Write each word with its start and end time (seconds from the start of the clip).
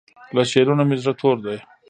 له 0.35 0.41
شعرونو 0.51 0.83
مې 0.89 0.97
زړه 1.03 1.13
تور 1.19 1.37
دی 1.45 1.57